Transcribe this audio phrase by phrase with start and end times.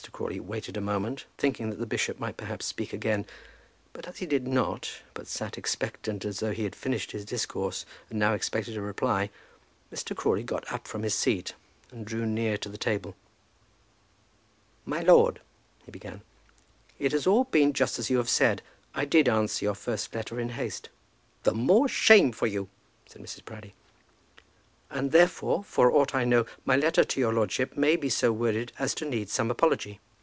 [0.11, 3.25] Crawley waited a moment, thinking that the bishop might perhaps speak again;
[3.93, 7.85] but as he did not, but sat expectant as though he had finished his discourse,
[8.09, 9.29] and now expected a reply,
[9.93, 10.15] Mr.
[10.15, 11.53] Crawley got up from his seat
[11.91, 13.15] and drew near to the table.
[14.85, 15.39] "My lord,"
[15.85, 16.21] he began,
[16.99, 18.61] "it has all been just as you have said.
[18.95, 20.89] I did answer your first letter in haste."
[21.43, 22.69] "The more shame for you,"
[23.07, 23.45] said Mrs.
[23.45, 23.73] Proudie.
[24.93, 28.73] "And therefore, for aught I know, my letter to your lordship may be so worded
[28.77, 30.01] as to need some apology."